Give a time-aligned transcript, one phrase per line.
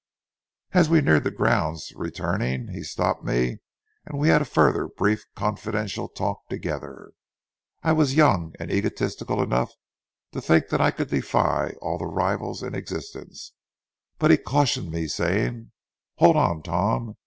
[0.71, 3.59] As we neared the grounds returning, he stopped me
[4.03, 7.11] and we had a further brief confidential talk together.
[7.83, 9.71] I was young and egotistical enough
[10.31, 13.51] to think that I could defy all the rivals in existence,
[14.17, 15.71] but he cautioned me, saying:
[16.17, 17.17] "Hold on, Tom.